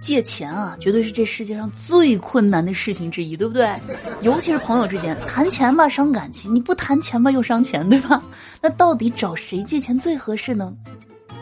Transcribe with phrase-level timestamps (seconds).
[0.00, 3.78] 借钱啊，绝对是这世界上最困难的事情之一，对不对？
[4.22, 8.22] 尤其是朋友之间，谈钱吧伤感情，你不谈钱吧又伤钱，对吧？
[8.60, 10.72] 那到底找谁借钱最合适呢？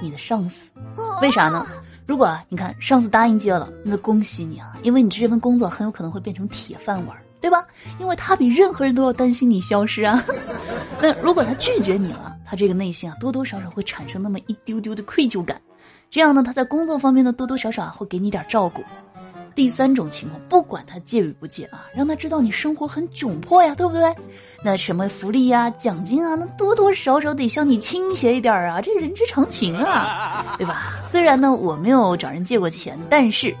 [0.00, 0.70] 你的上司，
[1.22, 1.66] 为啥呢？
[2.06, 7.64] 如果啊，你看上司答应借了，那恭喜你啊，因为你这份工作很有可能会变成铁饭碗，对吧？
[8.00, 10.22] 因为他比任何人都要担心你消失啊。
[11.02, 15.60] 那如果他拒绝你了，他这个内心啊，多多少少会产生那么一丢丢的愧疚感。
[16.10, 18.82] 这样呢，他在工作方面呢，多多少少会给你点照顾。
[19.54, 24.14] 第三种情况，不管他借与不借啊，让他知道你生活很窘迫呀，对不对？
[24.64, 31.02] 那什么福利呀、奖金啊，那多多少少得向你倾斜一点啊，这人之常情啊， 对吧？
[31.10, 33.52] 虽然呢，我没有找人借过钱，但是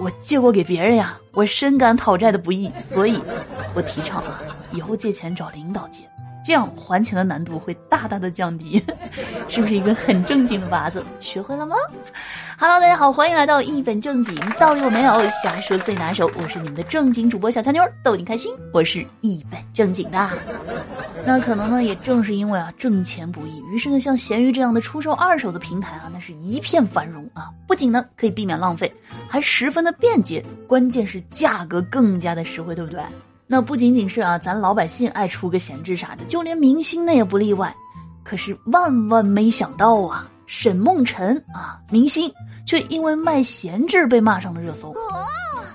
[0.00, 3.20] 我借过给别人呀，我深感讨债的不易，所以
[3.74, 4.40] 我提倡啊，
[4.72, 6.02] 以后借钱找领导借。
[6.44, 8.82] 这样还钱的难度会大大的降低，
[9.48, 11.04] 是不是一个很正经的法子？
[11.20, 11.76] 学会了吗
[12.58, 16.30] ？Hello，大家好，欢迎来到一本正经，道理我没有，瞎说最拿手。
[16.36, 18.54] 我是你们的正经主播小强妞，逗你开心。
[18.72, 20.30] 我是一本正经的。
[21.26, 27.50] 那可能呢，也正是因为啊挣钱不易，于是呢，像闲鱼这样的出售二手的平台啊，那是一片繁荣啊。
[27.66, 28.90] 不仅呢可以避免浪费，
[29.28, 33.00] 还十分的便捷，关键是价格更加的实惠，对不对？
[33.50, 37.74] 那不仅仅是啊，咱老百姓爱出个闲置啥的，就连明星那也不例外。
[38.22, 42.30] 可是万万没想到啊，沈梦辰啊，明星
[42.66, 44.92] 却因为卖闲置被骂上了热搜。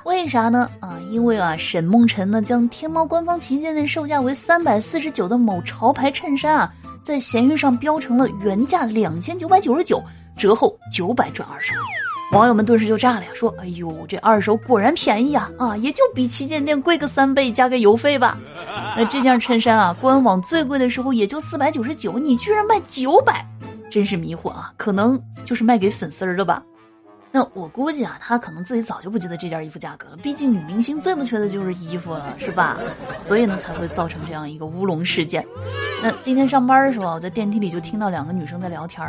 [0.06, 0.70] 为啥呢？
[0.80, 6.72] 啊，因为啊，沈梦辰呢将天猫官方旗舰店售价为三百四十九的某潮牌衬衫啊，
[7.04, 10.00] 在闲鱼上标成了原价两千九百九十九，
[10.38, 11.74] 折后九百转二手。
[12.34, 15.52] 网友们顿时就炸了呀，说：“哎呦，这二手果然便宜啊！
[15.56, 18.40] 啊，也就比旗舰店贵个三倍，加个邮费吧。
[18.98, 23.46] 那这件衬衫啊，官网最贵的时候也就四百九十九，你居然卖九百，
[23.92, 24.74] 真是迷惑啊！
[24.78, 26.64] 可能就是卖给粉丝儿的吧？
[27.32, 30.18] 那我估计啊，他可能自己早就不记得这件衣服价格了。
[30.18, 32.80] 毕竟女明星最不缺的就是衣服了，是吧？
[33.22, 35.46] 所以呢，才会造成这样一个乌龙事件。
[36.02, 39.08] 那今天上班的时候，我在电梯里就听到两个女生在聊天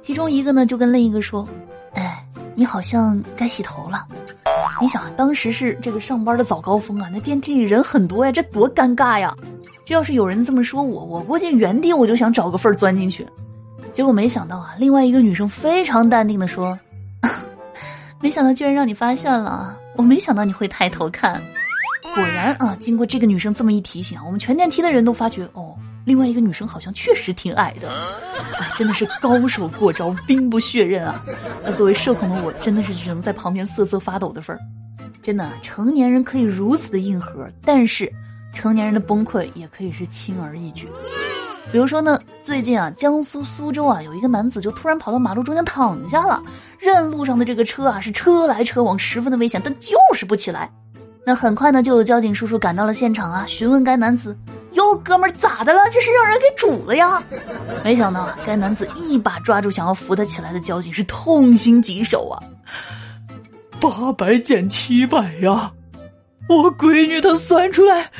[0.00, 1.73] 其中一个呢就跟另一个说：‘哎。’
[2.54, 4.06] 你好像该洗头了，
[4.80, 9.36] 你想当时是这个上班的早高峰啊，那电梯里人很多呀，这多尴尬呀！
[9.84, 13.26] 这要是有人这么说我，我估计原地我就想找个缝钻进去。
[13.92, 16.78] 结果没想到啊，另外一个女生非常淡定的说
[18.20, 21.40] ：“没想到居然让你发现了，我没想到你会抬头看。”
[22.14, 25.74] 果然啊，经过这个女生这么一提醒，我们全电梯的人都发觉哦。
[26.04, 27.88] 另外一个女生好像确实挺矮的，
[28.60, 31.24] 哎，真的是高手过招，兵不血刃啊！
[31.64, 34.60] 那作为社恐的我，真的是只能在旁边瑟瑟发抖的份儿。
[35.22, 38.12] 真的，成年人可以如此的硬核，但是
[38.52, 40.86] 成年人的崩溃也可以是轻而易举。
[41.72, 46.42] 比如说呢，最近啊，江苏苏州啊，有一个男子就突然跑到马路中间躺下了，
[46.78, 50.70] 任路上的这个车啊是车来车往，十分的危险，但就是不起来。
[51.26, 54.36] 那很快呢，就有交警叔叔赶到了现场啊，询问该男子。
[54.72, 55.80] 哟，哥们儿咋的了？
[55.92, 57.22] 这是让人给煮了呀！
[57.82, 62.36] 没想到啊，该男子一把抓住想要扶他起来的交警，是痛心疾首啊！
[63.80, 65.72] 八百减七百呀，
[66.48, 68.10] 我闺女她算出来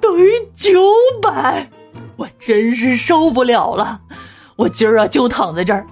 [0.00, 0.80] 等于九
[1.22, 1.68] 百，
[2.16, 4.00] 我真是受不了了！
[4.56, 5.86] 我今儿啊就躺在这儿，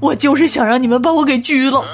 [0.00, 1.84] 我就是想让你们把我给拘了。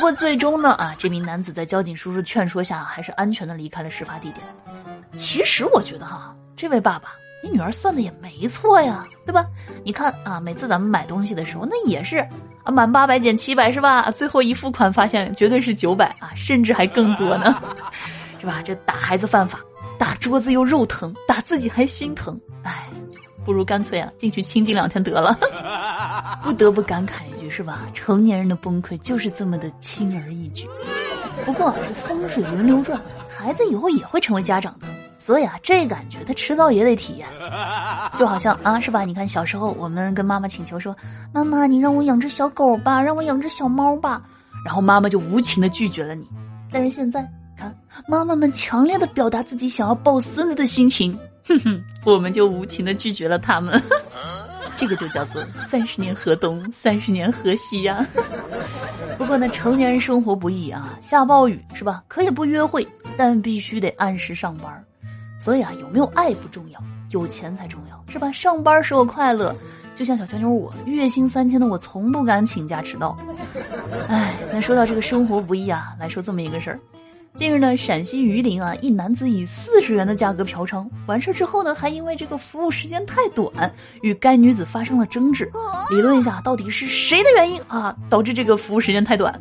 [0.00, 4.38] 不过最终呢，啊，这名男子在交警叔叔劝说下，还是安全的离开了事发地点。
[5.12, 7.10] 其实我觉得哈，这位爸爸，
[7.44, 9.44] 你女儿算的也没错呀，对吧？
[9.84, 12.26] 你看啊，每次咱们买东西的时候，那也是
[12.64, 14.10] 啊，满八百减七百是吧？
[14.12, 17.62] 最后一付款发现绝对是九百啊，甚至还更多呢，
[18.40, 18.62] 是吧？
[18.64, 19.60] 这打孩子犯法，
[19.98, 22.88] 打桌子又肉疼，打自己还心疼，哎，
[23.44, 25.38] 不如干脆啊进去清静两天得了。
[26.42, 27.86] 不得不感慨一句是吧？
[27.92, 30.66] 成年人的崩溃就是这么的轻而易举。
[31.44, 34.86] 不过这风水轮流转，孩子以后也会成为家长的。
[35.18, 37.28] 所以啊，这感觉他迟早也得体验，
[38.18, 39.04] 就好像啊，是吧？
[39.04, 40.96] 你看小时候我们跟妈妈请求说
[41.32, 44.22] ：“妈妈，你让我养只小狗吧，让我养只小猫吧。”
[44.64, 46.26] 然后妈妈就无情的拒绝了你。
[46.70, 47.26] 但是现在
[47.56, 47.74] 看，
[48.08, 53.80] 妈妈们强烈的表达自己想要抱孙子的心情，哼哼，我们就无情的拒绝了他们。
[54.80, 58.06] 这个就叫做三十年河东，三十年河西呀。
[59.18, 62.02] 不过呢，成年人生活不易啊，下暴雨是吧？
[62.08, 64.82] 可以不约会，但必须得按时上班。
[65.38, 68.32] 所以啊，有没有爱不重要，有钱才重要，是吧？
[68.32, 69.54] 上班使我快乐，
[69.94, 73.18] 就像小强妞我，月薪三千的我从不敢请假迟到。
[74.08, 76.80] 哎，那说到这个生活不易啊，来说这么一个事儿，
[77.36, 83.72] 近日呢，陕西榆林啊，一男子以四十元的价格嫖娼，完事之后呢，还因为这个服务时间太短，
[84.02, 85.50] 与该女子发生了争执。
[85.88, 89.40] 理论一下，到底是谁的原因啊，导致这个服务时间太短？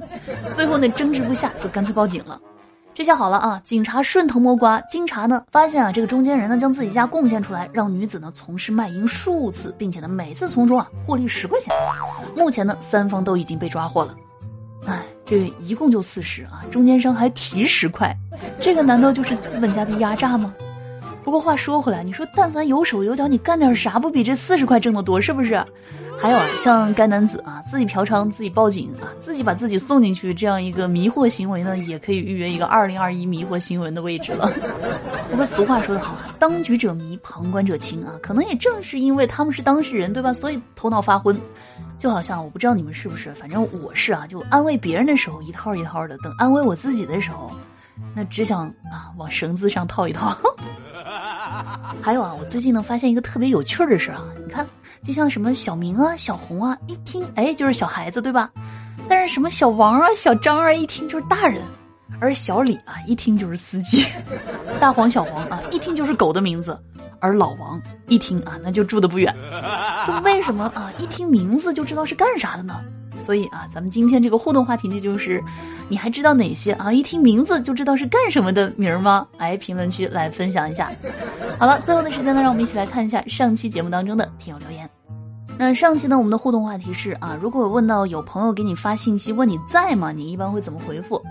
[0.54, 2.40] 最后呢，争执不下，就干脆报警了。
[2.94, 11.74] 这下好了啊，警察顺藤摸瓜，经查呢，发现啊，这个中间人呢，将自己家贡献出来，让女子呢从事卖淫数次，并且呢，每次从中啊获利十块钱。
[12.36, 14.16] 目前呢，三方都已经被抓获了。
[14.86, 15.04] 哎。
[15.30, 18.18] 这一共就四十啊，中间商还提十块，
[18.60, 20.52] 这个难道就是资本家的压榨吗？
[21.24, 25.22] 不过话说回来，你说但凡有手有脚，你干点啥不比这四十块挣得多？
[25.22, 25.64] 是不是？
[26.20, 34.52] 还有啊，像该男子啊，自己嫖娼，自己报警啊，自己把自己送进去，这样一个迷惑行为呢，也可以预约一个二零二一迷惑新闻的位置了。
[35.30, 40.34] 不过俗话说得好啊，当局者迷，旁观者清啊，可能也正是因为他们是当事人，对吧？
[40.34, 41.40] 所以头脑发昏。
[42.00, 47.51] 就好像我不知道你们是不是，反正我是啊，就安慰别人的时候一套一套的，等安慰我自己的时候，
[48.16, 50.36] 那只想啊往绳子上套一套。
[52.01, 54.66] 还有啊，我最近呢发现一个特别有趣的事啊，你看，
[55.04, 58.50] 就像什么小明啊、小红啊，一听哎就是小孩子对吧？
[59.10, 61.62] 但是什么小王啊、小张啊，一听就是大人。
[62.22, 64.04] 而小李啊，一听就是司机；
[64.80, 66.74] 大黄、小黄啊，一听就是狗的名字；
[67.19, 69.34] 而老王一听啊，那就住的不远。
[70.06, 70.92] 这为什么啊？
[71.00, 72.80] 一听名字就知道是干啥的呢？
[73.25, 75.44] 所以啊，咱们今天这个互动话题呢，就是
[75.88, 76.92] 你还知道哪些啊？
[76.92, 79.28] 一听名字就知道是干什么的名儿吗？
[79.38, 80.92] 来评论区来分享一下。
[81.60, 84.90] 好了，最后的时间呢，让我们一起来看一下上期节目当中的听友留言。
[85.57, 91.22] 那上期呢，我们的互动话题是啊，如果问到有朋友给你发信息问你在吗，你一般会怎么回复？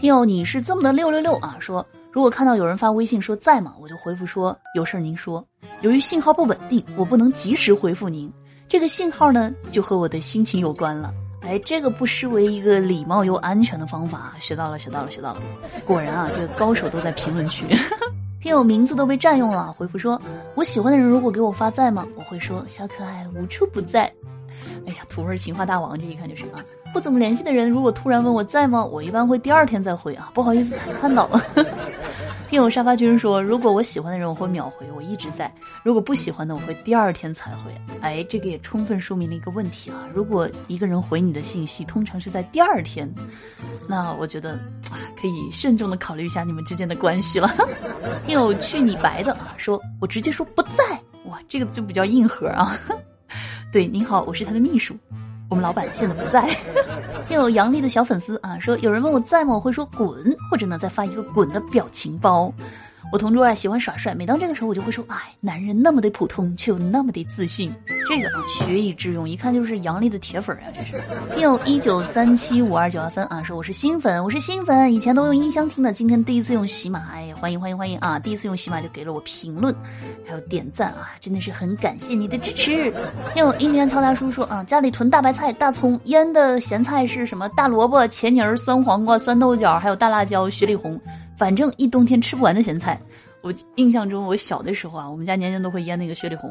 [0.00, 1.56] 听友，你是这么的六六六啊？
[1.58, 5.42] 说如果看到有人发微信说在吗，我就回复说有事儿您说。
[5.82, 8.32] 由于信号不稳定，我不能及时回复您。
[8.68, 11.12] 这个信号呢，就和我的心情有关了。
[11.42, 14.32] 哎，这个不失为一个礼貌又安全的方法。
[14.40, 15.42] 学到了，学到了，学到了。
[15.84, 17.66] 果然啊，这个高手都在评论区。
[18.42, 20.20] 听友名字都被占用了，回复说
[20.54, 24.12] 我喜欢的人如果给我发在吗，我会说小可爱无处不在。
[24.86, 26.64] 哎呀，土味情话大王，这一看就是啊。
[26.92, 31.40] 不怎么联系的人，如果突然问我在吗，我一般会第二天再回啊，不好意思才看到了。
[32.48, 35.50] 听友沙发君说，如果我喜欢的人，我会秒回，我一直在；
[35.82, 37.74] 如果不喜欢的，我会第二天才回。
[38.00, 43.12] 哎，这个也充分说明了一个问题啊，如果一个人回你的信息，通常是在第二天，
[43.88, 44.58] 那我觉得，
[45.20, 47.52] 可以慎重的考虑一下你们之间的关系了。
[48.26, 52.78] 听友去你白的啊，说我直接说不在，哇，这个就比较硬核啊。
[53.72, 54.96] 对，您好，我是他的秘书。
[55.48, 56.48] 我们老板现在不在，
[57.28, 59.54] 听有杨丽的小粉丝啊，说有人问我在吗？
[59.54, 62.52] 我会说滚，或者呢再发一个滚的表情包。
[63.12, 67.72] 我同桌啊喜欢耍帅，每当这个时候我就会说：“哎，男人那么的普通，却又那么的自信。”
[68.08, 70.64] 这个啊学以致用，一看就是杨丽的铁粉啊！
[70.74, 71.02] 这是。
[71.32, 78.18] 听友一九三七五二九幺三啊，说我是新粉，我是新粉，以前都用音箱听的，今天第一次用喜马，哎，欢迎欢迎欢迎啊！
[78.18, 79.74] 第一次用喜马就给了我评论，
[80.24, 82.92] 还有点赞啊，真的是很感谢你的支持。
[83.34, 87.48] 听友印第安乔大叔说啊，家里囤大白菜、大葱，腌的咸菜是什么？
[87.50, 91.00] 大萝卜、茄泥、酸黄瓜、酸豆角，还有大辣椒、雪里红。
[91.36, 92.98] 反正一冬天吃不完的咸菜，
[93.42, 96.50] 我印象中我小的时候啊，我们家年年都会腌那个雪里红。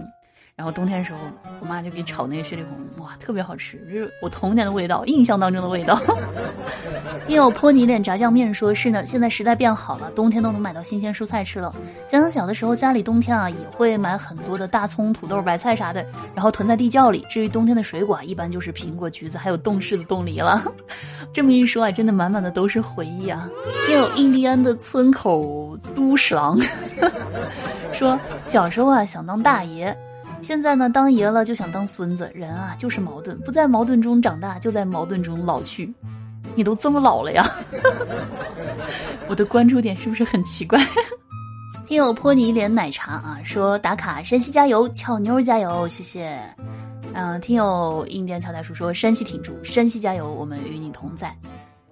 [0.57, 1.19] 然后冬天的时候，
[1.59, 6.01] 我妈就给炒那个雪里红，哇，特别好吃，就是我童年的味道，印象当中的味道。
[7.27, 11.75] 听友泼泥脸炸酱面说是呢，现在时代变好了，冬天都能买到新鲜蔬菜吃了。
[12.07, 17.25] 想想小的时候，家里冬天啊也会买很多的大葱、土豆、白菜啥的，然后囤在地窖里。
[17.29, 20.63] 至于冬天的水果，一般就是苹果、橘子，还有冻柿子、冻梨了。
[21.33, 23.49] 这么一说啊，真的满满的都是回忆啊。
[23.87, 26.57] 听友印第安的村口都市郎
[27.91, 29.93] 说，小时候啊想当大爷。
[30.41, 32.29] 现在呢，当爷了就想当孙子。
[32.33, 35.93] 人啊，就是矛盾，不在矛盾中长大，就在矛盾中老去。
[36.55, 37.45] 你都这么老了呀？
[39.27, 40.79] 我的关注点是不是很奇怪？
[41.87, 46.39] 听友泼你一脸奶茶啊，说打卡山西加油，俏妞加油，谢谢。
[47.13, 51.35] 嗯，听友印第安乔大叔说山西挺住，山西加油，我们与你同在。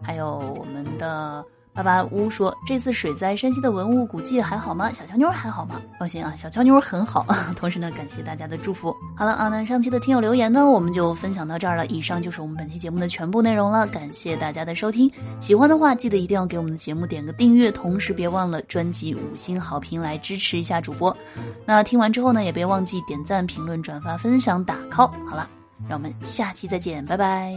[0.02, 1.44] 还有我们的。
[1.74, 4.92] 八八屋说：“这次水灾，山西的文物古迹还好吗？
[4.94, 5.82] 小乔妞还好吗？
[5.98, 7.26] 放心啊，小乔妞很好。
[7.58, 8.96] 同时呢，感谢大家的祝福。
[9.16, 11.88] 好了啊，那上期的听友留言呢，我们就分享到这儿了。
[11.88, 13.88] 以上就是我们本期节目的全部内容了。
[13.88, 21.16] 感谢大家的收听，喜欢的话记得一定要给我们的节目点个订阅，同时别忘了专辑五星好评来支持一下主播。
[21.66, 25.10] 那听完之后呢，也别忘记点赞、评论、转发、分享、打 call。
[25.26, 25.50] 好了，
[25.90, 27.52] 让我们下期再见，拜拜。”